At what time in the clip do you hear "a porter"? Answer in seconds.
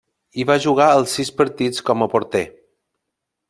2.07-2.45